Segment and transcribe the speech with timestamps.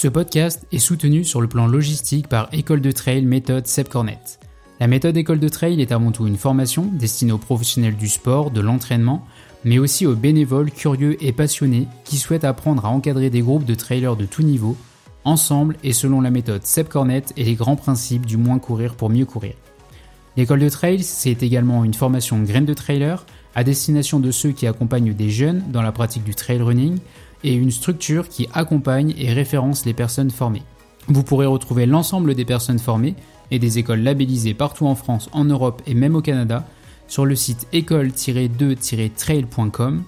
[0.00, 4.20] Ce podcast est soutenu sur le plan logistique par École de Trail méthode Seb Cornet.
[4.78, 8.52] La méthode École de Trail est avant tout une formation destinée aux professionnels du sport,
[8.52, 9.26] de l'entraînement,
[9.64, 13.74] mais aussi aux bénévoles curieux et passionnés qui souhaitent apprendre à encadrer des groupes de
[13.74, 14.76] trailers de tout niveau,
[15.24, 19.10] ensemble et selon la méthode Seb Cornet et les grands principes du moins courir pour
[19.10, 19.54] mieux courir.
[20.36, 23.26] L'école de trail, c'est également une formation graine de trailer
[23.56, 27.00] à destination de ceux qui accompagnent des jeunes dans la pratique du trail running
[27.44, 30.64] et une structure qui accompagne et référence les personnes formées.
[31.08, 33.14] Vous pourrez retrouver l'ensemble des personnes formées
[33.50, 36.66] et des écoles labellisées partout en France, en Europe et même au Canada
[37.06, 40.02] sur le site école-2-trail.com.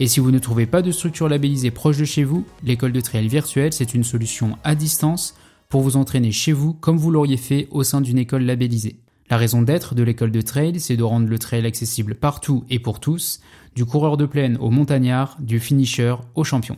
[0.00, 3.00] Et si vous ne trouvez pas de structure labellisée proche de chez vous, l'école de
[3.00, 5.34] trail virtuelle, c'est une solution à distance
[5.68, 8.96] pour vous entraîner chez vous comme vous l'auriez fait au sein d'une école labellisée.
[9.30, 12.78] La raison d'être de l'école de trail, c'est de rendre le trail accessible partout et
[12.78, 13.40] pour tous,
[13.74, 16.76] du coureur de plaine au montagnard, du finisher au champion.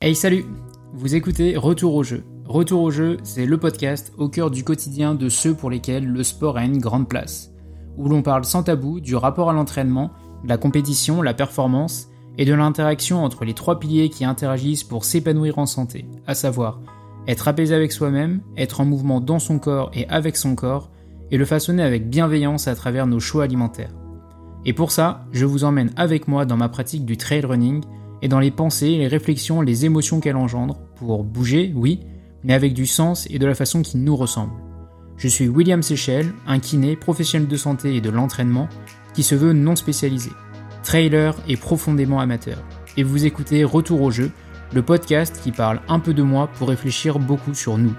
[0.00, 0.44] Hey salut
[0.92, 2.24] Vous écoutez Retour au jeu.
[2.44, 6.22] Retour au jeu, c'est le podcast au cœur du quotidien de ceux pour lesquels le
[6.22, 7.50] sport a une grande place,
[7.96, 10.10] où l'on parle sans tabou du rapport à l'entraînement,
[10.44, 15.58] la compétition, la performance et de l'interaction entre les trois piliers qui interagissent pour s'épanouir
[15.58, 16.80] en santé, à savoir
[17.26, 20.90] être apaisé avec soi-même, être en mouvement dans son corps et avec son corps,
[21.30, 23.97] et le façonner avec bienveillance à travers nos choix alimentaires.
[24.68, 27.82] Et pour ça, je vous emmène avec moi dans ma pratique du trail running
[28.20, 32.00] et dans les pensées, les réflexions, les émotions qu'elle engendre, pour bouger, oui,
[32.44, 34.52] mais avec du sens et de la façon qui nous ressemble.
[35.16, 38.68] Je suis William Seychelles, un kiné, professionnel de santé et de l'entraînement,
[39.14, 40.32] qui se veut non spécialisé,
[40.82, 42.58] trailer et profondément amateur.
[42.98, 44.30] Et vous écoutez Retour au jeu,
[44.74, 47.94] le podcast qui parle un peu de moi pour réfléchir beaucoup sur nous.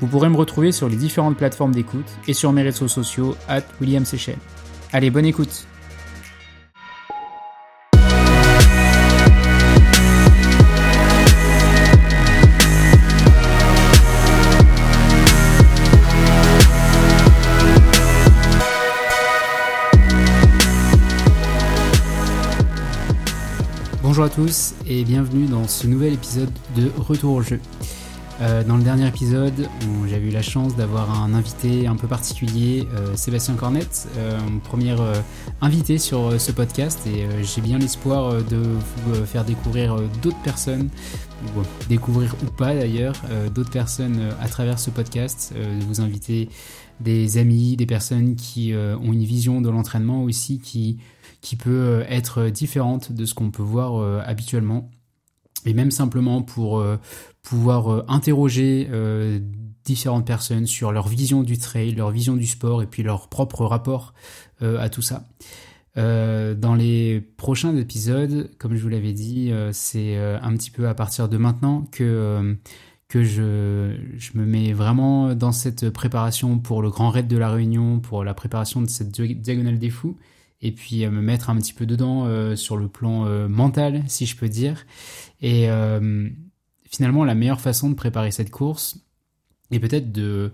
[0.00, 3.62] Vous pourrez me retrouver sur les différentes plateformes d'écoute et sur mes réseaux sociaux, at
[3.80, 4.36] William Seychelles.
[4.92, 5.66] Allez, bonne écoute
[24.14, 27.58] Bonjour à tous et bienvenue dans ce nouvel épisode de Retour au jeu.
[28.40, 29.68] Euh, dans le dernier épisode,
[30.06, 34.94] j'avais eu la chance d'avoir un invité un peu particulier, euh, Sébastien Cornette, euh, premier
[35.60, 40.90] invité sur ce podcast et j'ai bien l'espoir de vous faire découvrir d'autres personnes,
[41.56, 43.16] ou découvrir ou pas d'ailleurs,
[43.52, 46.50] d'autres personnes à travers ce podcast, de vous inviter
[47.00, 50.98] des amis, des personnes qui ont une vision de l'entraînement aussi qui
[51.44, 54.90] qui peut euh, être différente de ce qu'on peut voir euh, habituellement.
[55.66, 56.96] Et même simplement pour euh,
[57.42, 58.88] pouvoir interroger
[59.84, 63.66] différentes personnes sur leur vision du trail, leur vision du sport et puis leur propre
[63.66, 64.14] rapport
[64.62, 65.24] à tout ça.
[65.96, 71.28] dans les prochains épisodes, comme je vous l'avais dit, c'est un petit peu à partir
[71.28, 72.56] de maintenant que
[73.08, 77.50] que je, je, me mets vraiment dans cette préparation pour le grand raid de la
[77.50, 80.16] Réunion, pour la préparation de cette diagonale des fous
[80.64, 84.24] et puis me mettre un petit peu dedans euh, sur le plan euh, mental, si
[84.24, 84.86] je peux dire.
[85.42, 86.28] Et euh,
[86.90, 88.98] finalement, la meilleure façon de préparer cette course
[89.70, 90.52] est peut-être de,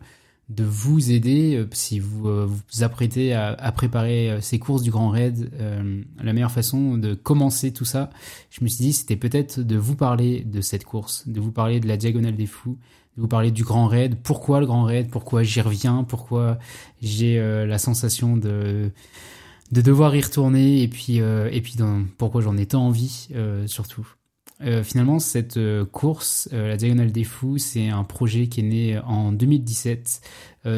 [0.48, 5.53] de vous aider si vous vous apprêtez à, à, préparer ces courses du Grand Raid.
[6.21, 8.10] la meilleure façon de commencer tout ça,
[8.50, 11.78] je me suis dit, c'était peut-être de vous parler de cette course, de vous parler
[11.78, 12.78] de la Diagonale des Fous,
[13.16, 16.59] de vous parler du Grand Raid, pourquoi le Grand Raid, pourquoi j'y reviens, pourquoi
[17.00, 18.91] j'ai la sensation de
[19.71, 23.29] de devoir y retourner et puis euh, et puis dans, pourquoi j'en ai tant envie
[23.35, 24.07] euh, surtout.
[24.63, 25.59] Euh, finalement, cette
[25.91, 30.21] course, la Diagonale des Fous, c'est un projet qui est né en 2017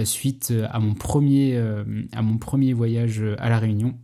[0.05, 1.57] suite à mon premier
[2.13, 3.99] à mon premier voyage à la Réunion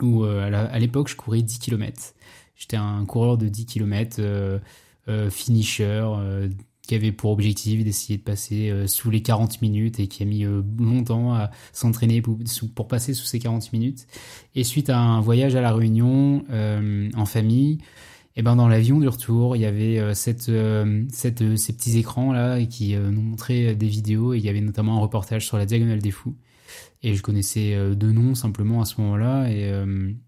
[0.00, 2.14] où à l'époque je courais 10 km.
[2.54, 4.60] J'étais un coureur de 10 km,
[5.28, 6.06] finisher,
[6.86, 10.26] qui avait pour objectif d'essayer de passer euh, sous les 40 minutes et qui a
[10.26, 14.06] mis euh, longtemps à s'entraîner pour, passer sous ces 40 minutes.
[14.54, 17.78] Et suite à un voyage à la Réunion euh, en famille,
[18.38, 20.50] et eh ben dans l'avion du retour, il y avait cette,
[21.10, 24.98] cette, ces petits écrans là qui nous montraient des vidéos et il y avait notamment
[24.98, 26.36] un reportage sur la diagonale des fous.
[27.02, 29.72] Et je connaissais deux noms simplement à ce moment-là et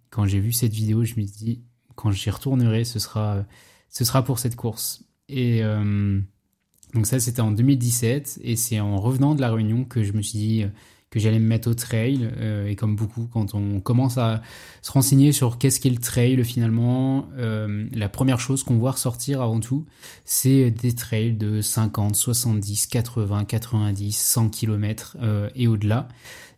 [0.09, 1.63] quand j'ai vu cette vidéo, je me suis dit
[1.97, 3.45] quand j'y retournerai, ce sera
[3.91, 5.05] ce sera pour cette course.
[5.29, 5.63] Et
[6.95, 10.23] donc ça, c'était en 2017 et c'est en revenant de la réunion que je me
[10.23, 10.69] suis dit euh,
[11.11, 12.31] que j'allais me mettre au trail.
[12.39, 14.41] Euh, et comme beaucoup, quand on commence à
[14.81, 19.43] se renseigner sur qu'est-ce qu'est le trail, finalement, euh, la première chose qu'on voit ressortir
[19.43, 19.85] avant tout,
[20.25, 25.17] c'est des trails de 50, 70, 80, 90, 100 km
[25.55, 26.09] et au-delà.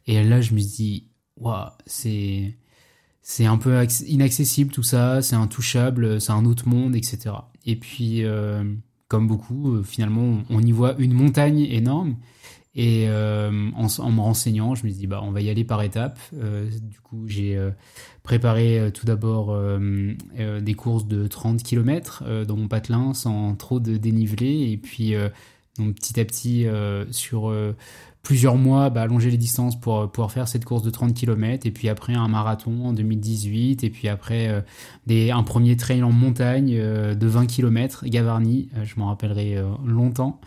[0.06, 1.06] Et là, je me dit,
[1.36, 2.56] waouh, c'est
[3.22, 7.32] c'est un peu inaccessible tout ça, c'est intouchable, c'est un autre monde, etc.
[7.66, 8.24] Et puis
[9.10, 12.16] comme beaucoup, finalement, on y voit une montagne énorme.
[12.76, 16.20] Et en, me renseignant, je me dis bah on va y aller par étapes.
[16.32, 17.58] du coup, j'ai
[18.22, 19.58] préparé tout d'abord
[20.38, 25.14] des courses de 30 km dans mon patelin sans trop de dénivelé et puis
[25.74, 26.66] petit à petit
[27.10, 27.52] sur
[28.22, 31.66] plusieurs mois bah, allonger les distances pour euh, pouvoir faire cette course de 30 km
[31.66, 34.60] et puis après un marathon en 2018 et puis après euh,
[35.06, 40.40] des, un premier trail en montagne euh, de 20 km Gavarni je m'en rappellerai longtemps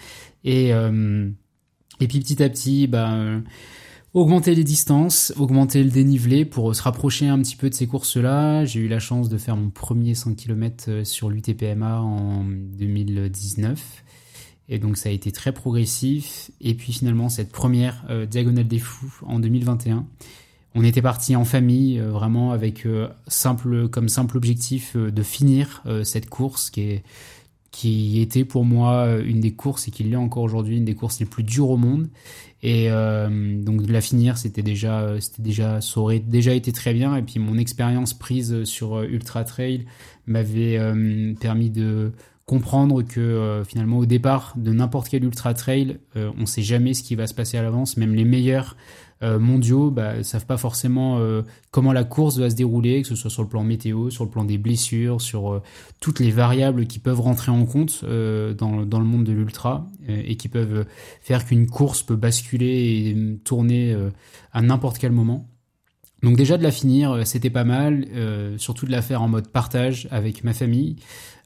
[0.43, 3.41] et et puis petit à petit bah
[4.13, 8.63] augmenter les distances, augmenter le dénivelé pour se rapprocher un petit peu de ces courses-là.
[8.65, 14.02] J'ai eu la chance de faire mon premier 100 km sur l'UTPMA en 2019.
[14.69, 16.51] Et donc ça a été très progressif.
[16.61, 20.05] Et puis finalement, cette première euh, Diagonale des Fous en 2021,
[20.75, 25.83] on était parti en famille, euh, vraiment avec euh, simple, comme simple objectif de finir
[26.03, 27.01] cette course qui,
[28.21, 31.25] était pour moi une des courses et qui l'est encore aujourd'hui, une des courses les
[31.25, 32.07] plus dures au monde.
[32.61, 37.15] Et donc de la finir, c'était déjà, déjà, ça aurait déjà été très bien.
[37.15, 39.85] Et puis mon expérience prise sur Ultra Trail
[40.27, 40.79] m'avait
[41.41, 42.13] permis de
[42.45, 46.93] comprendre que euh, finalement au départ de n'importe quel ultra trail, euh, on sait jamais
[46.93, 47.95] ce qui va se passer à l'avance.
[47.95, 48.75] Même les meilleurs
[49.21, 51.21] euh, mondiaux bah, savent pas forcément
[51.71, 54.29] comment la course va se dérouler, que ce soit sur le plan météo, sur le
[54.29, 55.61] plan des blessures, sur
[56.01, 60.35] toutes les variables qui peuvent rentrer en compte dans, dans, le monde de l'ultra et
[60.35, 60.85] qui peuvent
[61.21, 63.95] faire qu'une course peut basculer et tourner
[64.51, 65.47] à n'importe quel moment.
[66.21, 68.07] Donc déjà de la finir, c'était pas mal,
[68.57, 70.97] surtout de la faire en mode partage avec ma famille.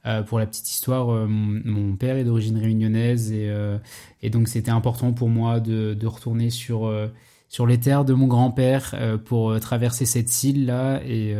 [0.08, 3.78] Euh, pour la petite histoire, euh, mon, père est d'origine réunionnaise et, euh,
[4.22, 6.92] et donc c'était important pour moi de, de retourner sur,
[7.50, 8.96] sur les terres de mon grand-père
[9.26, 11.36] pour traverser cette île-là et,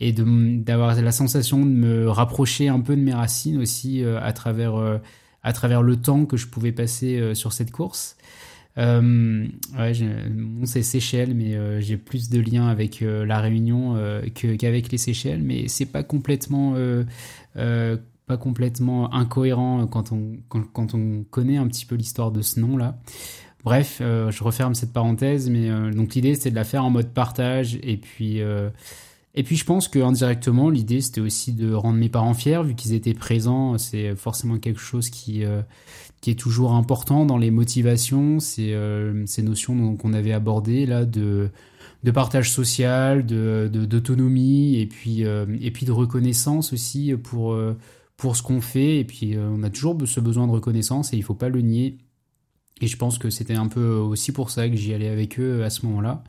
[0.00, 4.74] et d'avoir la sensation de me rapprocher un peu de mes racines aussi à, travers,
[5.42, 8.16] à travers le temps que je pouvais passer sur cette course.
[8.78, 9.46] Euh,
[10.64, 13.96] c'est Seychelles, mais euh, j'ai plus de liens avec euh, la Réunion
[14.34, 16.74] qu'avec les Seychelles, mais c'est pas complètement
[18.26, 22.76] pas complètement incohérent quand on quand, on connaît un petit peu l'histoire de ce nom
[22.76, 22.98] là.
[23.64, 27.78] Bref, je referme cette parenthèse, mais donc l'idée c'était de la faire en mode partage
[27.82, 28.40] et puis
[29.34, 32.74] et puis je pense que indirectement l'idée c'était aussi de rendre mes parents fiers vu
[32.74, 33.78] qu'ils étaient présents.
[33.78, 35.44] C'est forcément quelque chose qui
[36.20, 41.04] qui est toujours important dans les motivations, c'est euh, ces notions qu'on avait abordées là
[41.04, 41.50] de
[42.02, 47.76] de partage social, de d'autonomie et puis euh, et puis de reconnaissance aussi pour euh,
[48.16, 51.22] pour ce qu'on fait et puis on a toujours ce besoin de reconnaissance et il
[51.22, 51.96] faut pas le nier.
[52.82, 55.64] Et je pense que c'était un peu aussi pour ça que j'y allais avec eux
[55.64, 56.22] à ce moment-là.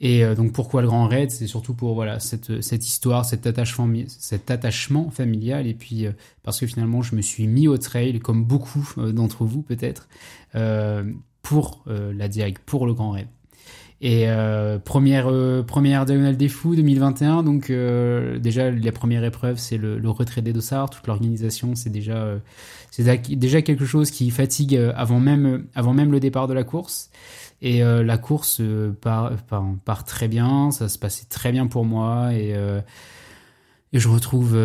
[0.00, 1.30] Et euh, donc pourquoi le Grand Raid?
[1.30, 5.66] C'est surtout pour voilà cette, cette histoire, cet attachement, familial.
[5.66, 6.12] Et puis euh,
[6.42, 10.08] parce que finalement je me suis mis au trail, comme beaucoup euh, d'entre vous peut-être,
[11.42, 13.26] pour la Diag, pour le Grand Raid.
[14.06, 14.26] Et
[14.84, 15.32] première
[15.66, 17.42] première diagonale des fous 2021.
[17.42, 20.90] Donc déjà la première épreuve c'est le, le, retrait des dossards.
[20.90, 22.34] Toute l'organisation c'est déjà
[22.90, 23.02] c'est
[23.34, 27.10] déjà quelque chose qui fatigue avant même avant même le départ de la course.
[27.64, 29.32] Et euh, la course euh, part,
[29.84, 32.82] part, très bien, ça se passait très bien pour moi et, euh,
[33.94, 34.58] et je retrouve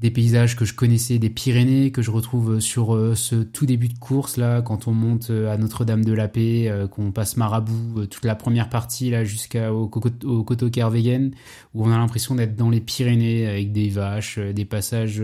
[0.00, 3.98] des paysages que je connaissais des Pyrénées, que je retrouve sur ce tout début de
[3.98, 8.36] course là, quand on monte à Notre-Dame de la Paix, qu'on passe Marabout, toute la
[8.36, 9.90] première partie là jusqu'au
[10.24, 11.32] au coteau Kervegen,
[11.74, 15.22] où on a l'impression d'être dans les Pyrénées avec des vaches, des passages,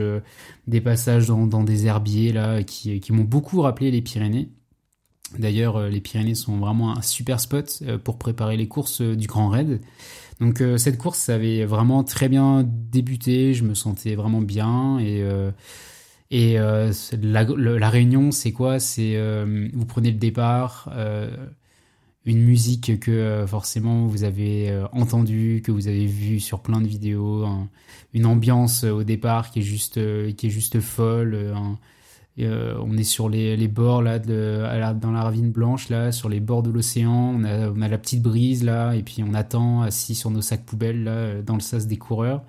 [0.67, 4.51] des passages dans, des herbiers là qui, qui m'ont beaucoup rappelé les Pyrénées.
[5.39, 9.17] D'ailleurs, euh, les Pyrénées sont vraiment un super spot euh, pour préparer les courses euh,
[9.17, 9.81] du Grand Raid.
[10.41, 15.25] Donc cette course, ça avait vraiment très bien débuté, je me sentais vraiment bien et
[16.31, 18.79] et la, réunion, c'est quoi?
[18.79, 19.17] C'est
[19.73, 20.93] vous prenez le départ,
[22.27, 27.47] une musique que forcément vous avez entendue, que vous avez vue sur plein de vidéos,
[28.13, 29.99] une ambiance au départ qui est juste
[30.37, 31.55] qui est juste folle.
[32.39, 34.63] Euh, on est sur les, les bords là, de,
[35.01, 37.35] dans la ravine blanche là, sur les bords de l'océan.
[37.35, 40.43] On a, on a la petite brise là, et puis on attend assis sur nos
[40.43, 42.45] sacs poubelles là, dans le sas des coureurs.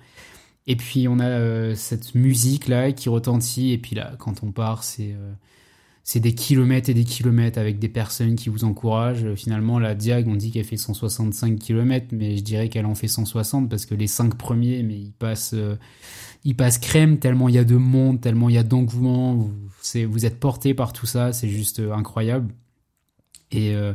[0.66, 3.72] Et puis on a euh, cette musique là qui retentit.
[3.72, 5.32] Et puis là, quand on part, c'est euh,
[6.08, 9.34] c'est des kilomètres et des kilomètres avec des personnes qui vous encouragent.
[9.34, 13.08] Finalement, la Diag, on dit qu'elle fait 165 km, mais je dirais qu'elle en fait
[13.08, 15.54] 160 parce que les cinq premiers, mais ils passent,
[16.44, 19.34] ils passent crème tellement il y a de monde, tellement il y a d'engouement.
[19.34, 19.52] Vous,
[20.08, 22.54] vous êtes porté par tout ça, c'est juste euh, incroyable.
[23.50, 23.92] Et euh,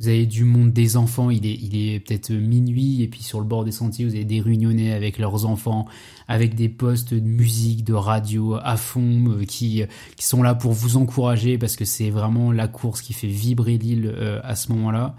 [0.00, 3.40] vous avez du monde des enfants, il est, il est peut-être minuit, et puis sur
[3.40, 5.86] le bord des sentiers, vous avez des réunionnais avec leurs enfants,
[6.28, 9.82] avec des postes de musique, de radio à fond, euh, qui,
[10.16, 13.76] qui sont là pour vous encourager, parce que c'est vraiment la course qui fait vibrer
[13.76, 15.16] l'île euh, à ce moment-là.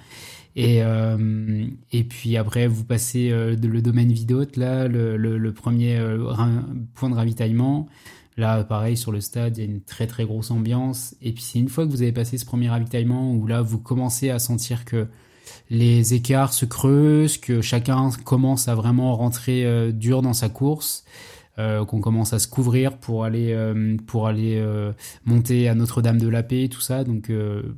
[0.55, 5.53] Et, euh, et puis après, vous passez de, le domaine Vidote, là, le, le, le
[5.53, 6.01] premier
[6.95, 7.88] point de ravitaillement.
[8.39, 11.13] Là, pareil, sur le stade, il y a une très très grosse ambiance.
[11.22, 13.79] Et puis c'est une fois que vous avez passé ce premier ravitaillement où là, vous
[13.79, 15.08] commencez à sentir que
[15.69, 21.03] les écarts se creusent, que chacun commence à vraiment rentrer euh, dur dans sa course.
[21.59, 24.93] Euh, qu'on commence à se couvrir pour aller euh, pour aller euh,
[25.25, 27.03] monter à Notre-Dame de la Paix, tout ça.
[27.03, 27.29] Donc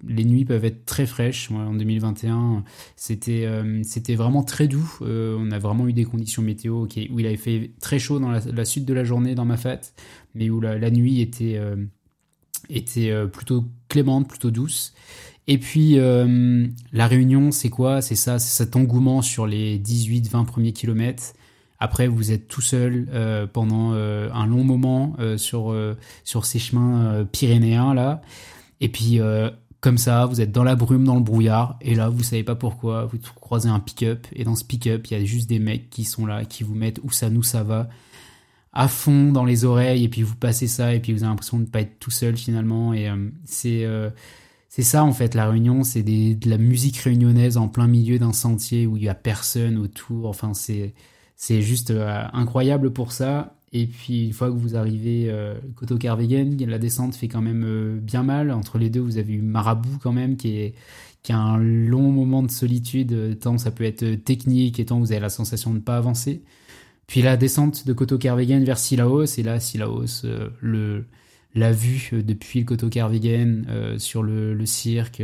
[0.08, 1.50] les nuits peuvent être très fraîches.
[1.50, 2.64] en 2021,
[2.96, 5.00] c'était vraiment très doux.
[5.02, 8.66] on a vraiment eu des conditions météo où il avait fait très chaud dans la,
[8.66, 9.96] suite de la journée dans ma fête,
[10.36, 11.60] mais où la, nuit était
[12.70, 14.94] était plutôt clémente, plutôt douce.
[15.48, 18.02] Et puis la réunion, c'est quoi?
[18.02, 21.34] C'est ça, c'est cet engouement sur les 18-20 premiers kilomètres.
[21.84, 25.76] Après, vous êtes tout seul euh, pendant euh, un long moment euh, sur
[26.24, 28.22] sur ces chemins pyrénéens là.
[28.82, 29.20] Et puis
[29.80, 32.54] comme ça, vous êtes dans la brume, dans le brouillard, et là, vous savez pas
[32.54, 35.90] pourquoi, vous croisez un pick-up, et dans ce pick-up, il y a juste des mecs
[35.90, 37.90] qui sont là, qui vous mettent où ça nous ça va,
[38.74, 41.58] à fond dans les oreilles, et puis vous passez ça, et puis vous avez l'impression
[41.58, 43.12] de ne pas être tout seul finalement, et
[43.46, 43.88] c'est
[44.70, 48.34] c'est ça en fait la réunion, c'est de la musique réunionnaise en plein milieu d'un
[48.34, 50.94] sentier où il y a personne autour, enfin c'est
[51.42, 53.56] c'est juste euh, incroyable pour ça.
[53.74, 57.64] Et puis une fois que vous arrivez euh, Koto Kervegen, la descente fait quand même
[57.66, 58.52] euh, bien mal.
[58.52, 60.76] Entre les deux, vous avez eu Marabout quand même qui est
[61.24, 65.12] qui a un long moment de solitude, tant ça peut être technique et tant vous
[65.12, 66.44] avez la sensation de ne pas avancer.
[67.08, 70.26] Puis la descente de Koto Kervegen vers Silaos, et là Silaos,
[70.62, 71.06] le
[71.54, 75.22] la vue depuis le Koto Kervegen sur le, le cirque,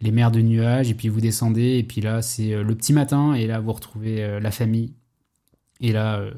[0.00, 3.34] les mers de nuages, et puis vous descendez, et puis là c'est le petit matin,
[3.34, 4.92] et là vous retrouvez la famille
[5.80, 6.30] et là, euh,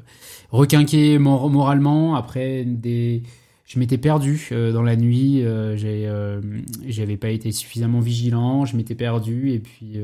[0.51, 3.23] requinqué moralement, après des...
[3.65, 5.77] Je m'étais perdu euh, dans la nuit, euh,
[6.87, 9.97] j'avais pas été suffisamment vigilant, je m'étais perdu et puis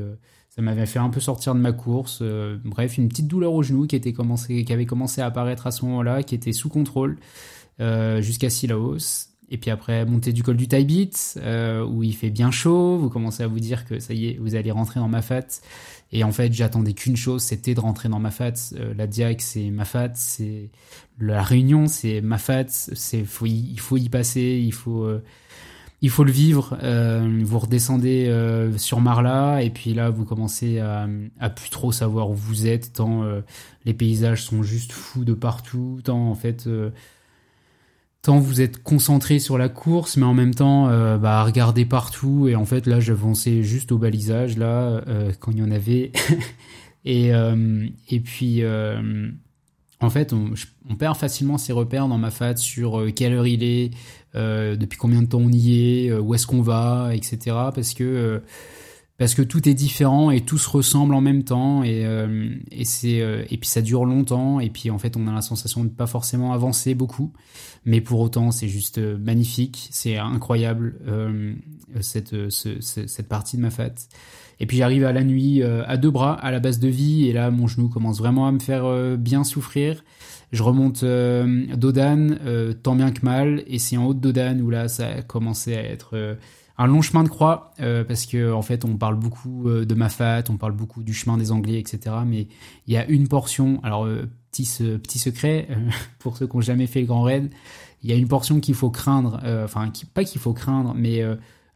[0.50, 2.22] ça m'avait fait un peu sortir de ma course.
[2.64, 6.22] bref, une petite douleur au genou qui, qui avait commencé à apparaître à ce moment-là,
[6.22, 7.18] qui était sous contrôle
[8.20, 9.35] jusqu'à Silaos.
[9.48, 13.08] Et puis après, montée du col du Taibit, euh, où il fait bien chaud, vous
[13.08, 15.46] commencez à vous dire que ça y est, vous allez rentrer dans ma fat.
[16.12, 18.52] Et en fait, j'attendais qu'une chose, c'était de rentrer dans ma fat.
[18.74, 20.70] Euh, la Diac, c'est ma fat, c'est
[21.20, 22.66] la Réunion, c'est ma fat.
[22.68, 25.22] C'est faut il faut y passer, il faut euh,
[26.02, 26.78] il faut le vivre.
[26.82, 31.08] Euh, vous redescendez euh, sur Marla et puis là, vous commencez à,
[31.40, 32.92] à plus trop savoir où vous êtes.
[32.92, 33.24] Tant
[33.84, 36.68] les paysages sont juste fous de partout, tant en fait
[38.26, 42.48] tant vous êtes concentré sur la course, mais en même temps, euh, bah, regarder partout.
[42.48, 46.10] Et en fait, là, j'avançais juste au balisage, là, euh, quand il y en avait.
[47.04, 49.30] et, euh, et puis, euh,
[50.00, 53.90] en fait, on, perd facilement ses repères dans ma fat sur quelle heure il est,
[54.34, 57.38] depuis combien de temps on y est, où est-ce qu'on va, etc.
[57.74, 58.42] Parce que
[59.18, 62.84] parce que tout est différent et tout se ressemble en même temps et, euh, et
[62.84, 65.84] c'est euh, et puis ça dure longtemps et puis en fait on a la sensation
[65.84, 67.32] de pas forcément avancer beaucoup.
[67.86, 71.54] Mais pour autant c'est juste euh, magnifique c'est incroyable euh,
[72.00, 74.08] cette ce, cette partie de ma fête.
[74.60, 77.32] Et puis j'arrive à la nuit à deux bras à la base de vie et
[77.32, 80.02] là mon genou commence vraiment à me faire bien souffrir.
[80.50, 82.38] Je remonte Dodan
[82.82, 85.74] tant bien que mal et c'est en haut de Dodan où là ça a commencé
[85.74, 86.38] à être
[86.78, 89.94] un long chemin de croix euh, parce que en fait on parle beaucoup euh, de
[89.94, 92.16] Mafat, on parle beaucoup du chemin des Anglais, etc.
[92.26, 92.48] Mais
[92.86, 94.68] il y a une portion, alors euh, petit
[95.02, 95.68] petit secret
[96.18, 97.50] pour ceux qui n'ont jamais fait le Grand Raid,
[98.02, 101.22] il y a une portion qu'il faut craindre, enfin pas qu'il faut craindre, mais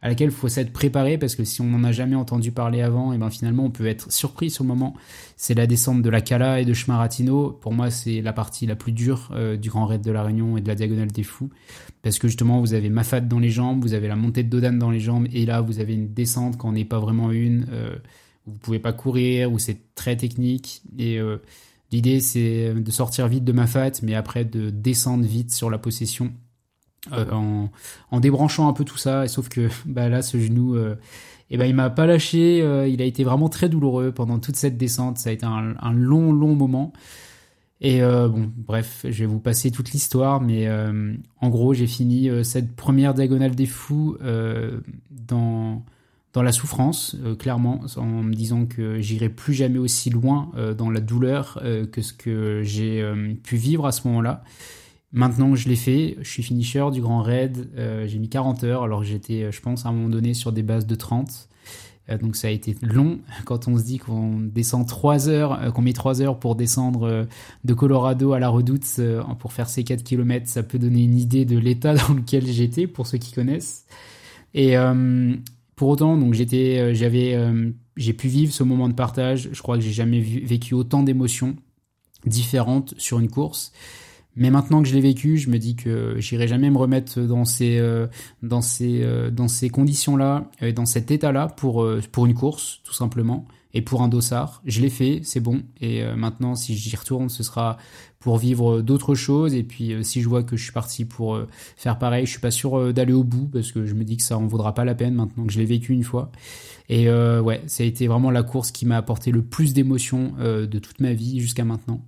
[0.01, 2.81] à laquelle il faut s'être préparé parce que si on n'en a jamais entendu parler
[2.81, 4.95] avant, et ben finalement on peut être surpris sur le moment.
[5.37, 7.51] C'est la descente de la Cala et de Chemaratino.
[7.51, 10.57] Pour moi, c'est la partie la plus dure euh, du Grand Raid de la Réunion
[10.57, 11.49] et de la Diagonale des Fous
[12.01, 14.73] parce que justement vous avez Mafat dans les jambes, vous avez la montée de Dodan
[14.73, 17.67] dans les jambes et là vous avez une descente quand on n'est pas vraiment une.
[17.71, 17.95] Euh,
[18.47, 21.37] vous pouvez pas courir ou c'est très technique et euh,
[21.91, 26.31] L'idée, c'est de sortir vite de Mafat, mais après de descendre vite sur la possession
[27.11, 27.71] euh, en,
[28.11, 29.25] en, débranchant un peu tout ça.
[29.25, 30.95] Et sauf que bah là, ce genou, euh,
[31.49, 32.61] eh ben, il m'a pas lâché.
[32.61, 35.17] Euh, il a été vraiment très douloureux pendant toute cette descente.
[35.17, 36.93] Ça a été un, un long, long moment.
[37.83, 40.69] Et euh, bon, bref, je vais vous passer toute l'histoire, mais
[41.41, 44.17] en gros, j'ai fini cette première diagonale des fous
[45.09, 45.83] dans
[46.33, 51.01] dans la souffrance, clairement, en me disant que j'irai plus jamais aussi loin dans la
[51.01, 51.59] douleur
[51.91, 53.03] que ce que j'ai
[53.41, 54.43] pu vivre à ce moment-là.
[55.13, 58.63] Maintenant que je l'ai fait, je suis finisher du Grand Raid, euh, j'ai mis 40
[58.63, 61.49] heures alors j'étais, euh, je pense, à un moment donné sur des bases de 30.
[62.21, 65.91] donc ça a été long quand on se dit qu'on descend trois heures, qu'on met
[65.91, 67.27] trois heures pour descendre
[67.65, 69.01] de Colorado à la Redoute
[69.39, 70.47] pour faire ces 4 km.
[70.47, 73.85] Ça peut donner une idée de l'état dans lequel j'étais pour ceux qui connaissent.
[74.53, 74.75] Et
[75.75, 77.37] pour autant, donc j'étais, j'avais,
[77.97, 79.49] j'ai pu vivre ce moment de partage.
[79.51, 81.55] Je crois que j'ai jamais vécu autant d'émotions
[82.25, 83.71] différentes sur une course.
[84.35, 87.43] Mais maintenant que je l'ai vécu, je me dis que j'irai jamais me remettre dans
[87.43, 88.07] ces euh,
[88.41, 92.93] dans ces euh, dans ces conditions-là, euh, dans cet état-là pour pour une course tout
[92.93, 94.61] simplement et pour un dossard.
[94.65, 95.63] Je l'ai fait, c'est bon.
[95.79, 97.77] Et maintenant, si j'y retourne, ce sera
[98.19, 99.53] pour vivre d'autres choses.
[99.53, 101.39] Et puis, si je vois que je suis parti pour
[101.77, 104.23] faire pareil, je suis pas sûr d'aller au bout parce que je me dis que
[104.23, 106.33] ça en vaudra pas la peine maintenant que je l'ai vécu une fois.
[106.89, 110.79] Et ouais, ça a été vraiment la course qui m'a apporté le plus d'émotions de
[110.79, 112.01] toute ma vie jusqu'à maintenant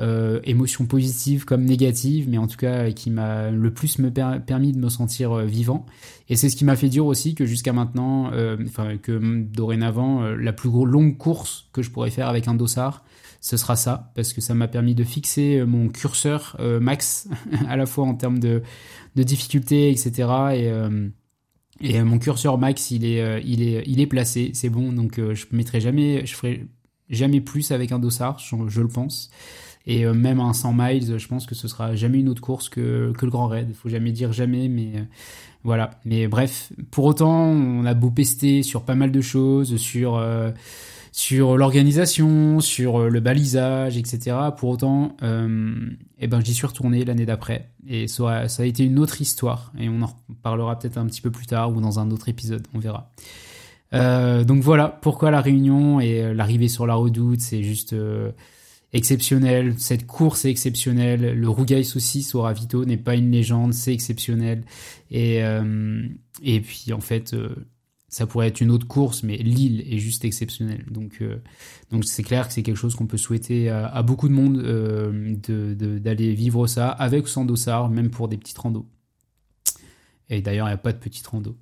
[0.00, 4.10] euh, émotions positives comme négatives, mais en tout cas qui m'a le plus me
[4.40, 5.86] permis de me sentir euh, vivant.
[6.28, 10.22] Et c'est ce qui m'a fait dire aussi que jusqu'à maintenant, euh, enfin que dorénavant,
[10.22, 13.04] euh, la plus longue course que je pourrais faire avec un dossard,
[13.40, 17.28] ce sera ça, parce que ça m'a permis de fixer mon curseur max,
[17.68, 18.62] à la fois en termes de,
[19.16, 20.28] de difficulté, etc.
[20.54, 20.72] Et,
[21.86, 25.44] et mon curseur max, il est, il est, il est placé, c'est bon, donc je
[25.52, 26.66] mettrai jamais, je ferai
[27.10, 29.30] jamais plus avec un dossard, je le pense.
[29.86, 32.68] Et euh, même un 100 miles, je pense que ce sera jamais une autre course
[32.68, 33.74] que, que le Grand Raid.
[33.74, 35.02] Faut jamais dire jamais, mais euh,
[35.62, 35.90] voilà.
[36.04, 40.50] Mais bref, pour autant, on a beau pester sur pas mal de choses, sur euh,
[41.10, 44.36] sur l'organisation, sur le balisage, etc.
[44.56, 45.72] Pour autant, euh,
[46.18, 49.72] eh ben j'y suis retourné l'année d'après et ça, ça a été une autre histoire
[49.78, 52.66] et on en reparlera peut-être un petit peu plus tard ou dans un autre épisode,
[52.74, 53.12] on verra.
[53.92, 57.94] Euh, donc voilà pourquoi la réunion et l'arrivée sur la redoute, c'est juste
[58.94, 59.74] exceptionnel.
[59.76, 61.38] Cette course est exceptionnelle.
[61.38, 64.64] Le Rougail Saucisse au Ravito n'est pas une légende, c'est exceptionnel.
[65.10, 66.08] Et, euh,
[66.40, 67.54] puis en fait, euh,
[68.08, 70.84] ça pourrait être une autre course, mais l'île est juste exceptionnelle.
[70.88, 71.38] Donc euh,
[71.90, 74.62] donc c'est clair que c'est quelque chose qu'on peut souhaiter à, beaucoup de monde
[75.98, 78.86] d'aller vivre ça avec ou sans même pour des petites randos.
[80.30, 81.56] Et d'ailleurs, il n'y a pas de petites randos.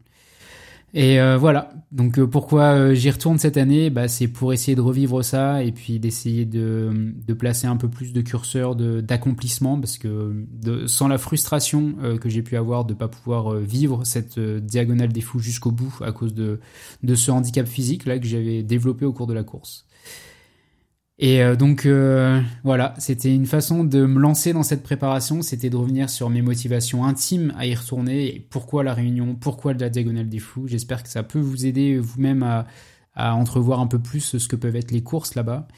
[0.95, 1.71] Et euh, voilà.
[1.91, 3.89] Donc euh, pourquoi euh, j'y retourne cette année?
[3.89, 7.89] Bah, C'est pour essayer de revivre ça et puis d'essayer de, de placer un peu
[7.89, 10.45] plus de curseur d'accomplissement parce que
[10.87, 15.39] sans la frustration que j'ai pu avoir de pas pouvoir vivre cette diagonale des fous
[15.39, 16.61] jusqu'au bout à cause de,
[17.03, 19.87] de ce handicap physique là que j'avais développé au cours de la course.
[21.23, 25.71] Et euh, donc euh, voilà, c'était une façon de me lancer dans cette préparation, c'était
[25.71, 28.27] de revenir sur mes motivations intimes à y retourner.
[28.27, 30.67] Et pourquoi la réunion, pourquoi la diagonale des fous.
[30.67, 32.67] J'espère que ça peut vous aider vous-même à,
[33.15, 35.69] entrevoir un peu plus ce que peuvent être les courses là-bas.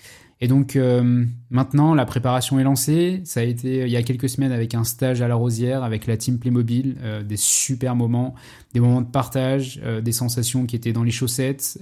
[0.40, 3.20] Et donc euh, maintenant, la préparation est lancée.
[3.24, 6.06] Ça a été il y a quelques semaines avec un stage à la Rosière avec
[6.06, 8.34] la team Playmobil, des super moments,
[8.72, 11.78] des moments de partage, des sensations qui étaient dans les chaussettes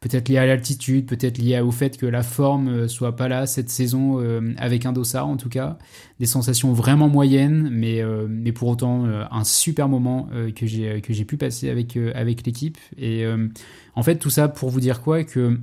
[0.00, 3.46] peut-être lié à l'altitude, peut-être lié au fait que la forme euh, soit pas là
[3.46, 5.78] cette saison euh, avec un dossard en tout cas.
[6.20, 11.12] Des sensations vraiment moyennes, mais, euh, mais pour autant un super moment que j'ai que
[11.12, 12.78] j'ai pu passer avec avec l'équipe.
[12.96, 13.24] Et
[13.94, 15.24] en fait tout ça pour vous dire quoi?
[15.24, 15.58] Que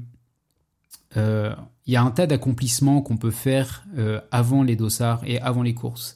[1.18, 3.86] il y a un tas d'accomplissements qu'on peut faire
[4.32, 6.16] avant les dossards et avant les courses.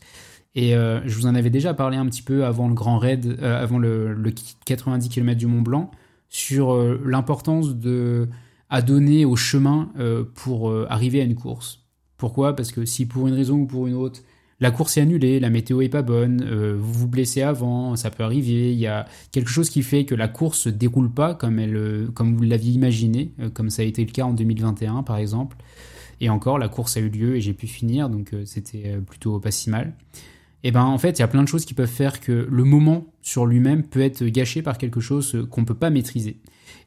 [0.55, 3.77] Et je vous en avais déjà parlé un petit peu avant le Grand Raid, avant
[3.77, 4.34] le, le
[4.65, 5.91] 90 km du Mont Blanc
[6.29, 8.29] sur euh, l'importance de
[8.69, 11.83] à donner au chemin euh, pour euh, arriver à une course.
[12.17, 12.55] Pourquoi?
[12.55, 14.21] Parce que si pour une raison ou pour une autre,
[14.59, 16.43] la course est annulée, la météo est pas bonne,
[16.77, 20.13] vous vous blessez avant, ça peut arriver, il y a quelque chose qui fait que
[20.13, 24.11] la course se déroule pas comme comme vous l'aviez imaginé, comme ça a été le
[24.11, 25.55] cas en 2021 par exemple.
[26.19, 29.51] Et encore, la course a eu lieu et j'ai pu finir, donc c'était plutôt pas
[29.51, 29.93] si mal
[30.62, 32.45] et eh ben en fait il y a plein de choses qui peuvent faire que
[32.50, 36.41] le moment sur lui-même peut être gâché par quelque chose qu'on peut pas maîtriser.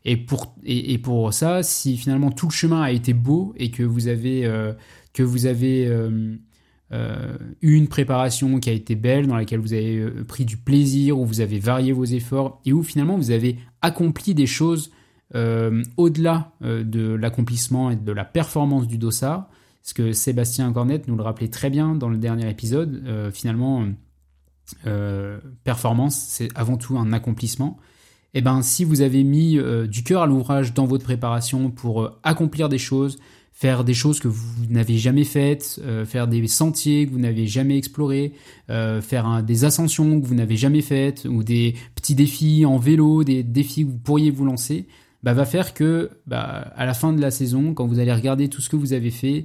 [0.04, 3.82] Et pour et, pour ça, si finalement tout le chemin a été beau et que
[3.82, 4.72] vous avez euh,
[5.12, 6.34] que vous avez euh,
[6.92, 11.18] euh, eu une préparation qui a été belle, dans laquelle vous avez pris du plaisir,
[11.18, 14.90] où vous avez varié vos efforts et où finalement vous avez accompli des choses
[15.96, 19.48] au-delà de l'accomplissement et de la performance du dossard,
[19.82, 23.02] ce que Sébastien Cornette nous le rappelait très bien dans le dernier épisode.
[23.06, 23.84] Euh, finalement,
[24.86, 27.78] euh, performance, c'est avant tout un accomplissement.
[28.34, 31.70] Et eh ben, si vous avez mis euh, du cœur à l'ouvrage dans votre préparation
[31.70, 33.18] pour accomplir des choses,
[33.52, 37.76] faire des choses que vous n'avez jamais faites, faire des sentiers que vous n'avez jamais
[37.76, 38.32] explorés,
[38.66, 43.42] faire des ascensions que vous n'avez jamais faites, ou des petits défis en vélo, des
[43.42, 44.86] défis que vous pourriez vous lancer,
[45.22, 48.48] bah, va faire que bah, à la fin de la saison, quand vous allez regarder
[48.48, 49.44] tout ce que vous avez fait,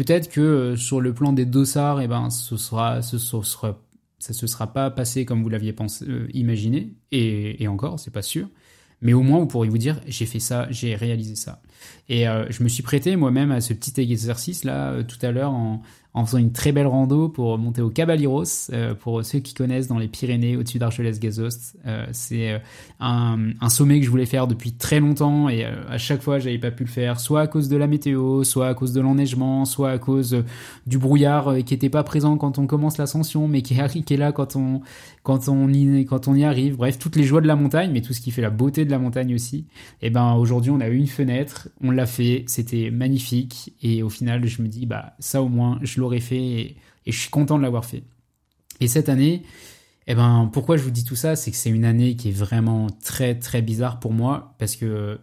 [0.00, 3.78] Peut-être que euh, sur le plan des dossards, eh ben, ce sera, ce sera,
[4.18, 5.74] ça se sera pas passé comme vous l'aviez
[6.08, 8.48] euh, imaginé, et, et encore, c'est pas sûr.
[9.02, 11.60] mais au moins vous pourriez vous dire j'ai fait ça, j'ai réalisé ça.
[12.08, 15.30] Et euh, je me suis prêté moi-même à ce petit exercice là euh, tout à
[15.30, 18.44] l'heure en, en faisant une très belle rando pour monter au Caballeros.
[18.72, 22.58] Euh, pour ceux qui connaissent dans les Pyrénées, au-dessus d'Argelès-Gazost, euh, c'est euh,
[22.98, 26.58] un, un, sommet que je voulais faire depuis très longtemps et à chaque fois j'avais
[26.58, 29.64] pas pu le faire, soit à cause de la météo, soit à cause de l'enneigement,
[29.64, 30.42] soit à cause
[30.86, 34.56] du brouillard qui était pas présent quand on commence l'ascension, mais qui est, là quand
[34.56, 34.80] on
[35.22, 36.76] quand on y quand on y arrive.
[36.76, 38.90] Bref, toutes les joies de la montagne, mais tout ce qui fait la beauté de
[38.90, 39.66] la montagne aussi.
[40.02, 44.10] Et ben aujourd'hui on a eu une fenêtre, on l'a fait, c'était magnifique et au
[44.10, 47.58] final je me dis bah ça au moins je l'aurais fait et, je suis content
[47.58, 48.04] de l'avoir fait.
[48.78, 49.42] Et cette année,
[50.06, 52.32] eh ben, pourquoi je vous dis tout ça C'est que c'est une année qui est
[52.32, 55.18] vraiment très très bizarre pour moi parce que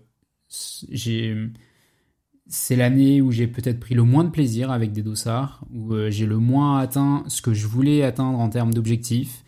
[2.49, 6.09] c'est l'année où j'ai peut-être pris le moins de plaisir avec des dossards, où euh,
[6.09, 9.43] j'ai le moins atteint ce que je voulais atteindre en termes d'objectifs,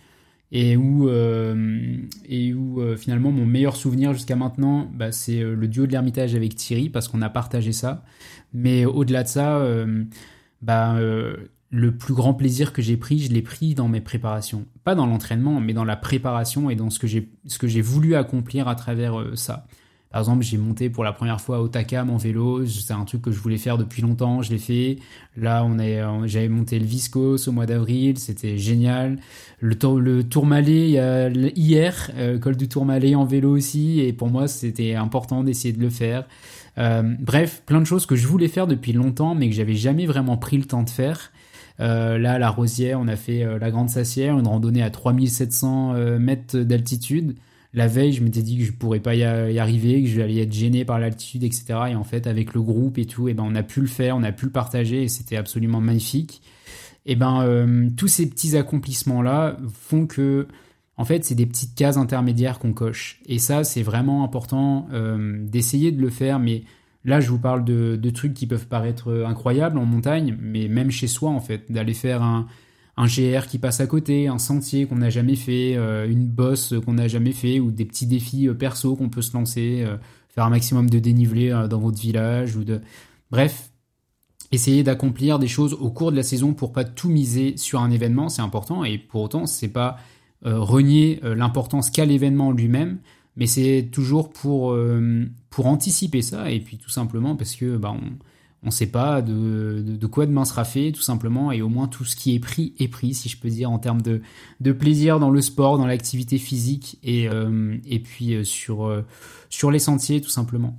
[0.52, 5.68] et où, euh, et où euh, finalement mon meilleur souvenir jusqu'à maintenant, bah, c'est le
[5.68, 8.04] duo de l'Ermitage avec Thierry, parce qu'on a partagé ça.
[8.54, 9.64] Mais au-delà de ça,
[10.62, 11.36] bah, euh,
[11.72, 14.66] le plus grand plaisir que j'ai pris, je l'ai pris dans mes préparations.
[14.84, 17.82] Pas dans l'entraînement, mais dans la préparation et dans ce que j'ai, ce que j'ai
[17.82, 19.68] voulu accomplir à travers euh, ça.
[20.12, 22.66] Par exemple, j'ai monté pour la première fois au Takam en vélo.
[22.66, 24.42] C'est un truc que je voulais faire depuis longtemps.
[24.42, 24.98] Je l'ai fait.
[25.38, 28.18] Là, on est, j'avais monté le Viscos au mois d'avril.
[28.18, 29.20] C'était génial.
[29.60, 30.98] Le, le Tourmalet,
[31.56, 34.00] hier, euh, col du Tourmalet en vélo aussi.
[34.00, 36.26] Et pour moi, c'était important d'essayer de le faire.
[36.80, 40.06] Euh, bref, plein de choses que je voulais faire depuis longtemps, mais que j'avais jamais
[40.06, 41.32] vraiment pris le temps de faire.
[41.80, 44.90] Euh, là, à la Rosière, on a fait euh, la Grande Sassière, une randonnée à
[44.90, 47.36] 3700 mètres d'altitude.
[47.74, 50.86] La veille, je m'étais dit que je pourrais pas y, arriver, que j'allais être gêné
[50.86, 51.66] par l'altitude, etc.
[51.90, 54.18] Et en fait, avec le groupe et tout, et ben, on a pu le faire,
[54.18, 56.42] on a pu le partager, et c'était absolument magnifique.
[57.06, 60.48] Et ben, tous ces petits accomplissements-là font que,
[60.98, 63.22] en fait, c'est des petites cases intermédiaires qu'on coche.
[63.28, 64.88] Et ça, c'est vraiment important
[65.44, 66.64] d'essayer de le faire, mais
[67.06, 71.08] Là, je vous parle de, trucs qui peuvent paraître incroyables en montagne, mais même chez
[71.08, 72.48] soi, en fait, d'aller faire un,
[73.06, 76.94] GR qui passe à côté, un sentier qu'on n'a jamais fait, euh, une bosse qu'on
[76.94, 79.96] n'a jamais fait, ou des petits défis euh, perso qu'on peut se lancer, euh,
[80.28, 82.82] faire un maximum de dénivelé dans votre village, ou de...
[83.32, 83.72] Bref,
[84.52, 87.90] essayer d'accomplir des choses au cours de la saison pour pas tout miser sur un
[87.90, 89.98] événement, c'est important, et pour autant, c'est pas
[90.44, 93.00] renier l'importance qu'a l'événement lui-même,
[93.36, 94.78] mais c'est toujours pour,
[95.50, 98.18] pour anticiper ça, et puis tout simplement parce que bah, on
[98.68, 102.04] ne sait pas de, de, quoi demain sera fait, tout simplement, et au moins tout
[102.04, 104.22] ce qui est pris est pris, si je peux dire, en termes de,
[104.60, 109.04] de plaisir dans le sport, dans l'activité physique, et, euh, et puis euh, sur,
[109.50, 110.78] sur les sentiers, tout simplement.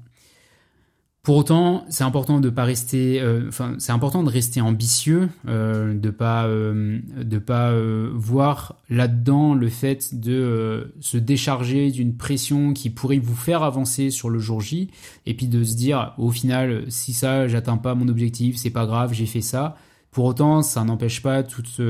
[1.22, 5.92] Pour autant, c'est important de pas rester, euh, enfin, c'est important de rester ambitieux, euh,
[5.92, 12.72] de pas, euh, de pas euh, voir là-dedans le fait de se décharger d'une pression
[12.72, 14.90] qui pourrait vous faire avancer sur le jour J,
[15.26, 18.86] et puis de se dire, au final, si ça, j'atteins pas mon objectif, c'est pas
[18.86, 19.76] grave, j'ai fait ça.
[20.12, 21.80] Pour autant, ça n'empêche pas toute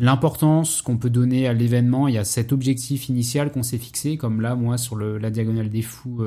[0.00, 4.40] l'importance qu'on peut donner à l'événement et à cet objectif initial qu'on s'est fixé, comme
[4.40, 6.22] là, moi, sur le, la diagonale des fous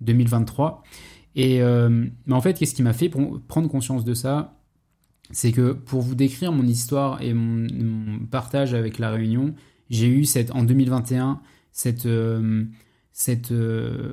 [0.00, 0.82] 2023.
[1.34, 4.58] Et euh, mais en fait, qu'est-ce qui m'a fait prendre conscience de ça?
[5.30, 9.54] C'est que pour vous décrire mon histoire et mon, partage avec la Réunion,
[9.88, 11.40] j'ai eu cette, en 2021
[11.70, 12.64] cette, euh,
[13.12, 14.12] cette, euh,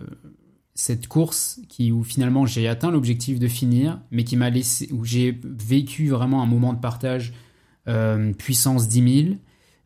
[0.76, 5.38] cette course qui, où finalement j'ai atteint l'objectif de finir, mais qui laissé, où j'ai
[5.44, 7.34] vécu vraiment un moment de partage
[8.38, 9.36] puissance 10 000,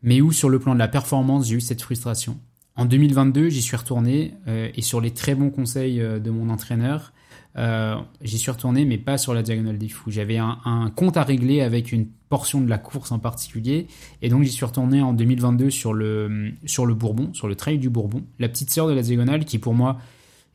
[0.01, 2.37] mais où sur le plan de la performance, j'ai eu cette frustration.
[2.75, 7.13] En 2022, j'y suis retourné et sur les très bons conseils de mon entraîneur,
[7.57, 10.09] euh, j'y suis retourné, mais pas sur la diagonale des fous.
[10.09, 13.87] J'avais un, compte à régler avec une portion de la course en particulier,
[14.21, 17.77] et donc j'y suis retourné en 2022 sur le sur le Bourbon, sur le trail
[17.77, 19.99] du Bourbon, la petite sœur de la diagonale qui pour moi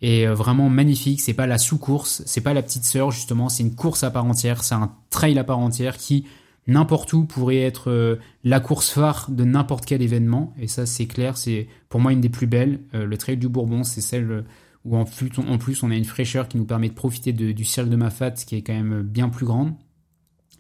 [0.03, 1.21] est euh, vraiment magnifique.
[1.21, 4.25] C'est pas la sous-course, c'est pas la petite sœur justement, c'est une course à part
[4.25, 6.25] entière, c'est un trail à part entière qui
[6.67, 10.53] n'importe où pourrait être euh, la course phare de n'importe quel événement.
[10.59, 12.81] Et ça, c'est clair, c'est pour moi une des plus belles.
[12.93, 14.45] le trail du Bourbon, c'est celle
[14.89, 17.65] où en plus, on, plus on a une fraîcheur qui nous permet de profiter du
[17.65, 19.75] ciel de Mafat qui est quand même bien plus grande.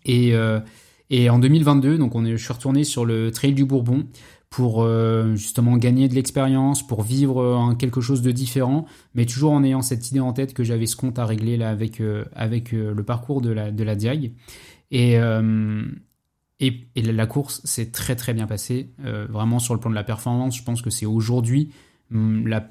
[0.04, 0.60] Et, euh,
[1.10, 4.06] et en 2022, donc on est, je suis retourné sur le Trail du Bourbon
[4.50, 9.52] pour euh, justement gagner de l'expérience, pour vivre euh, quelque chose de différent, mais toujours
[9.52, 12.02] en ayant cette idée en tête que j'avais ce compte à régler avec,
[12.34, 14.32] avec le parcours de la, de Diag.
[14.90, 15.16] Et,
[16.60, 18.90] et, et, la course s'est très très bien passée,
[19.28, 20.56] vraiment sur le plan de la performance.
[20.56, 21.70] Je pense que c'est aujourd'hui
[22.10, 22.66] La,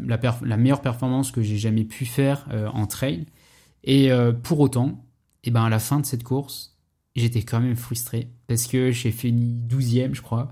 [0.57, 3.25] meilleure performance que j'ai jamais pu faire euh, en trail.
[3.83, 5.05] Et euh, pour autant,
[5.43, 6.77] eh ben à la fin de cette course,
[7.15, 10.51] j'étais quand même frustré parce que j'ai fini 12e, je crois.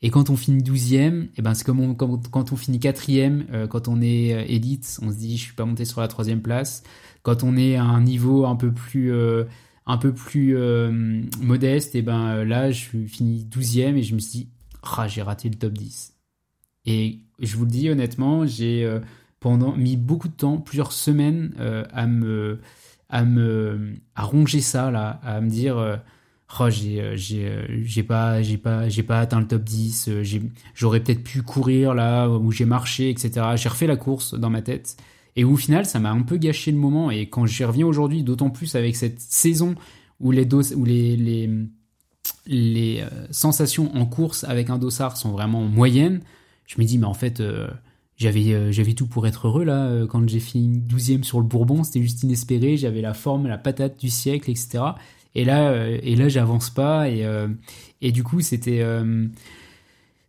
[0.00, 4.00] Et quand on finit 12e, eh ben c'est comme, quand on finit 4e, quand on
[4.00, 6.82] est élite, on se dit je suis pas monté sur la troisième place.
[7.22, 9.14] Quand on est à un niveau un peu plus
[9.86, 10.56] un peu plus
[11.40, 14.48] modeste, et eh ben là je finis 12e et je me suis dit
[14.82, 16.11] ah, j'ai raté le top 10.
[16.86, 19.00] Et je vous le dis honnêtement, j'ai
[19.40, 21.54] pendant mis beaucoup de temps, plusieurs semaines
[21.92, 22.60] à me
[23.08, 26.00] à me à ronger ça là, à me dire
[26.60, 30.24] oh, j'ai euh, j'ai euh, pas j'ai pas j'ai pas atteint le top 10 euh,
[30.74, 34.62] j'aurais peut-être pu courir là où j'ai marché etc j'ai refait la course dans ma
[34.62, 34.96] tête.
[35.34, 37.10] Et au final ça m'a un peu gâché le moment.
[37.10, 39.74] Et quand j'y reviens aujourd'hui d'autant plus avec cette saison
[40.20, 41.48] où les dos où les
[42.46, 46.20] les sensations en course avec un dossard sont vraiment moyennes
[46.74, 47.42] je me dis mais en fait
[48.16, 52.02] j'avais j'avais tout pour être heureux là quand j'ai fini 12e sur le Bourbon c'était
[52.02, 54.92] juste inespéré j'avais la forme la patate du siècle etc
[55.34, 57.08] et là, euh, et là, j'avance pas.
[57.08, 57.48] Et, euh,
[58.00, 59.26] et du coup, c'était euh,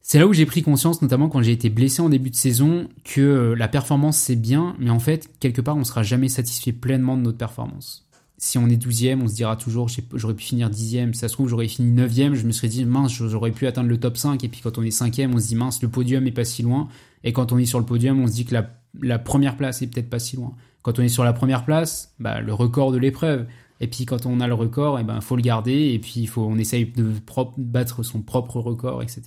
[0.01, 2.87] c'est là où j'ai pris conscience, notamment quand j'ai été blessé en début de saison,
[3.03, 7.17] que la performance c'est bien, mais en fait, quelque part, on sera jamais satisfait pleinement
[7.17, 8.05] de notre performance.
[8.37, 11.33] Si on est 12e, on se dira toujours j'aurais pu finir 10e, si ça se
[11.33, 14.43] trouve j'aurais fini 9e, je me serais dit mince, j'aurais pu atteindre le top 5,
[14.43, 16.61] et puis quand on est 5e, on se dit mince, le podium est pas si
[16.63, 16.89] loin,
[17.23, 18.55] et quand on est sur le podium, on se dit que
[19.01, 20.53] la, première place est peut-être pas si loin.
[20.81, 23.47] Quand on est sur la première place, bah, le record de l'épreuve.
[23.79, 25.91] Et puis quand on a le record, il eh ben, faut le garder.
[25.93, 27.11] Et puis faut, on essaye de
[27.57, 29.21] battre son propre record, etc.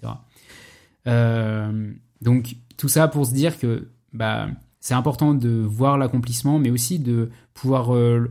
[1.07, 4.49] Euh, donc tout ça pour se dire que bah,
[4.87, 8.31] c'est important de voir l'accomplissement, mais aussi de pouvoir euh,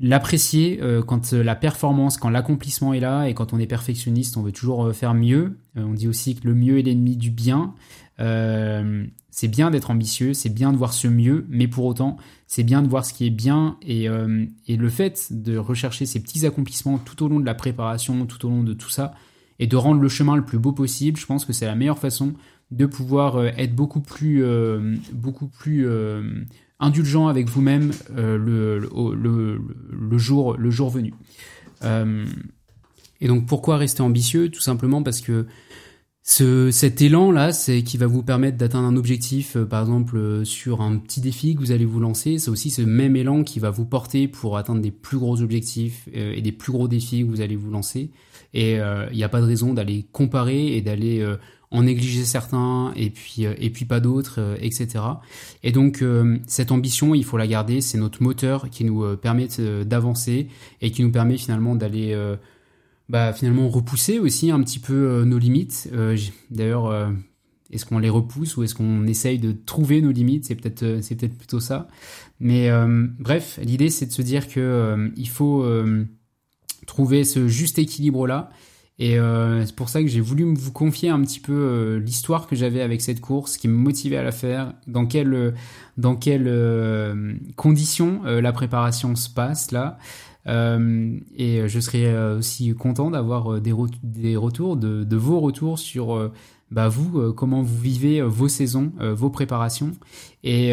[0.00, 4.42] l'apprécier euh, quand la performance, quand l'accomplissement est là et quand on est perfectionniste, on
[4.42, 5.58] veut toujours faire mieux.
[5.76, 7.74] on dit aussi que le mieux est l'ennemi du bien.
[8.18, 12.16] c'est bien d'être ambitieux, c'est bien de voir ce mieux, mais pour autant,
[12.46, 16.22] c'est bien de voir ce qui est bien euh, et, le fait de rechercher ces
[16.22, 19.12] petits accomplissements tout au long de la préparation, tout au long de tout ça,
[19.58, 21.98] et de rendre le chemin le plus beau possible, je pense que c'est la meilleure
[21.98, 22.32] façon
[22.70, 25.88] de pouvoir euh, être beaucoup plus, euh, beaucoup plus
[26.78, 31.14] indulgent avec vous-même le, le, jour, le jour venu.
[31.82, 34.50] et donc pourquoi rester ambitieux?
[34.50, 35.46] Tout simplement parce que
[36.28, 40.44] ce, cet élan-là, c'est qui va vous permettre d'atteindre un objectif, euh, par exemple euh,
[40.44, 42.40] sur un petit défi que vous allez vous lancer.
[42.40, 46.08] C'est aussi ce même élan qui va vous porter pour atteindre des plus gros objectifs
[46.16, 48.10] euh, et des plus gros défis que vous allez vous lancer.
[48.54, 51.22] Et il n'y a pas de raison d'aller comparer et d'aller
[51.70, 55.04] en négliger certains et puis et puis pas d'autres, etc.
[55.62, 56.04] Et donc
[56.46, 57.80] cette ambition, il faut la garder.
[57.80, 59.48] C'est notre moteur qui nous permet
[59.84, 60.48] d'avancer
[60.80, 62.14] et qui nous permet finalement d'aller
[63.08, 65.88] bah, finalement repousser aussi un petit peu euh, nos limites.
[65.92, 66.16] Euh,
[66.50, 67.08] d'ailleurs, euh,
[67.70, 70.44] est-ce qu'on les repousse ou est-ce qu'on essaye de trouver nos limites?
[70.44, 71.88] C'est peut-être c'est peut-être plutôt ça.
[72.38, 72.70] Mais
[73.18, 75.66] bref, l'idée c'est de se dire que faut
[76.86, 78.50] trouver ce juste équilibre là.
[78.98, 79.18] Et
[79.64, 83.02] c'est pour ça que j'ai voulu vous confier un petit peu l'histoire que j'avais avec
[83.02, 85.52] cette course, qui me motivait à la faire, dans quelles
[85.98, 89.98] dans quelles conditions la préparation se passe là.
[90.48, 95.40] Euh, et je serais euh, aussi content d'avoir euh, des, des, retours, de, de, vos
[95.40, 96.30] retours sur
[96.70, 99.92] bah, vous, comment vous vivez vos saisons, vos préparations.
[100.44, 100.72] Et,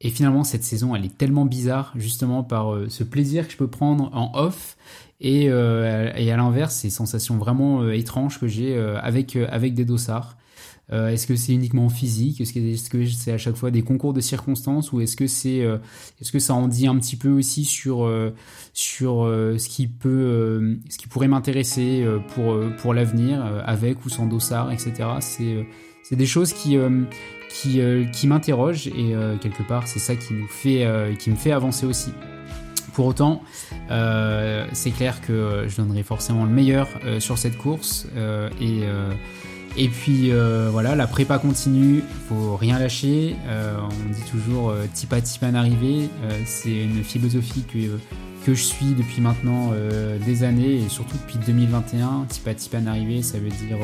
[0.00, 3.66] et finalement, cette saison, elle est tellement bizarre, justement, par ce plaisir que je peux
[3.66, 4.76] prendre en off.
[5.20, 5.50] Et, et
[6.32, 10.36] à l'inverse, ces sensations vraiment étranges que j'ai avec, avec des dossards.
[10.92, 12.40] Euh, est-ce que c'est uniquement physique?
[12.40, 14.92] Est-ce que c'est à chaque fois des concours de circonstances?
[14.92, 15.78] Ou est-ce que c'est euh,
[16.20, 18.30] est-ce que ça en dit un petit peu aussi sur euh,
[18.72, 24.70] sur ce qui peut ce qui pourrait m'intéresser pour pour l'avenir avec ou sans dossard
[24.70, 24.92] etc.
[25.20, 25.66] C'est
[26.04, 26.76] c'est des choses qui
[27.60, 27.80] qui
[28.12, 30.86] qui m'interrogent et quelque part c'est ça qui nous fait
[31.18, 32.12] qui me fait avancer aussi.
[32.94, 33.42] Pour autant,
[33.88, 36.88] c'est clair que je donnerai forcément le meilleur
[37.18, 38.06] sur cette course
[38.60, 38.84] et
[39.78, 43.36] et puis euh, voilà, la prépa continue, faut rien lâcher.
[43.46, 46.08] Euh, on dit toujours euh, tipa tipa arrivé.
[46.46, 47.98] c'est une philosophie que,
[48.46, 49.72] que je suis depuis maintenant
[50.24, 52.26] des années et surtout depuis 2021.
[52.28, 53.78] Tipa tipa arrivé, ça veut dire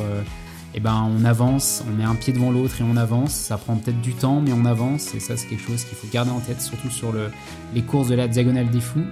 [0.75, 3.33] eh ben on avance, on met un pied devant l'autre et on avance.
[3.33, 5.15] Ça prend peut-être du temps, mais on avance.
[5.15, 7.31] Et ça, c'est quelque chose qu'il faut garder en tête, surtout sur le,
[7.75, 9.05] les courses de la diagonale des fous,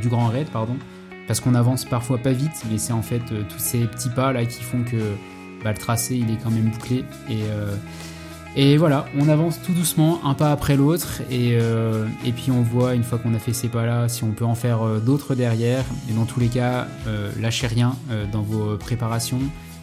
[0.00, 0.76] du Grand Raid, pardon.
[1.26, 4.44] Parce qu'on avance parfois pas vite, mais c'est en fait tous ces petits pas là
[4.44, 4.96] qui font que
[5.64, 7.04] bah, le tracé il est quand même bouclé.
[7.28, 7.74] Et, euh,
[8.54, 12.94] et voilà, on avance tout doucement, un pas après l'autre, et, euh, puis on voit
[12.94, 15.84] une fois qu'on a fait ces pas-là, si on peut en faire euh, d'autres derrière.
[16.08, 16.86] Et dans tous les cas,
[17.40, 17.96] lâchez rien
[18.32, 19.40] dans vos préparations,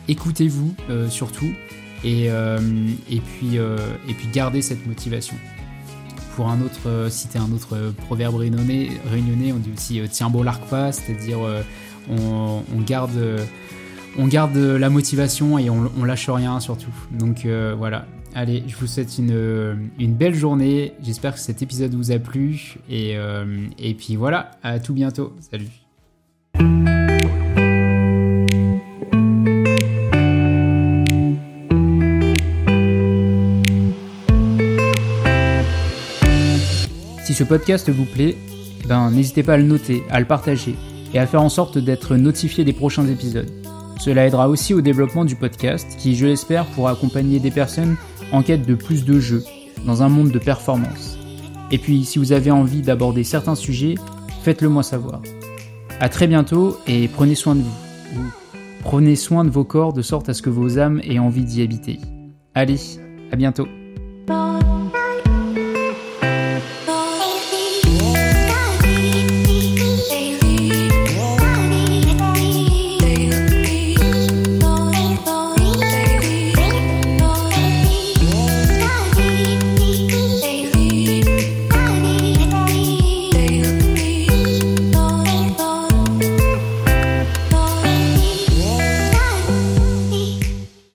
[0.07, 0.73] écoutez-vous
[1.09, 1.51] surtout,
[2.03, 5.35] et, et, puis, et puis gardez cette motivation.
[6.35, 10.63] Pour un autre, citer un autre proverbe réunionnais, réunionnais on dit aussi tiens beau l'arc
[10.65, 11.39] pas, c'est-à-dire
[12.09, 13.39] on, garde
[14.17, 16.93] on garde la motivation et on, on lâche rien surtout.
[17.11, 20.93] Donc voilà, Allez, je vous souhaite une, une belle journée.
[21.03, 22.77] J'espère que cet épisode vous a plu.
[22.89, 23.15] Et,
[23.77, 25.35] et puis voilà, à tout bientôt.
[25.51, 25.82] Salut.
[37.33, 38.37] Si ce podcast vous plaît,
[38.87, 40.75] ben, n'hésitez pas à le noter, à le partager
[41.15, 43.49] et à faire en sorte d'être notifié des prochains épisodes.
[43.99, 47.95] Cela aidera aussi au développement du podcast qui, je l'espère, pourra accompagner des personnes
[48.31, 49.43] en quête de plus de jeux
[49.83, 51.17] dans un monde de performance.
[51.71, 53.95] Et puis, si vous avez envie d'aborder certains sujets,
[54.43, 55.19] faites-le moi savoir.
[55.99, 58.31] A très bientôt et prenez soin de vous.
[58.81, 61.63] Prenez soin de vos corps de sorte à ce que vos âmes aient envie d'y
[61.63, 61.97] habiter.
[62.53, 62.77] Allez,
[63.31, 63.67] à bientôt.